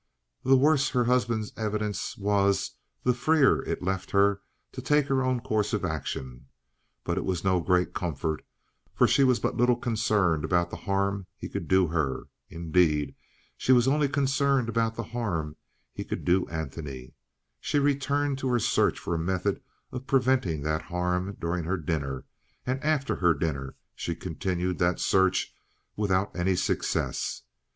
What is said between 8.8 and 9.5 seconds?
for she was